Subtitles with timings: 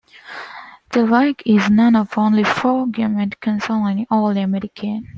[0.91, 5.09] Del Wilkes is one of only four Gamecock consensus All-Americans.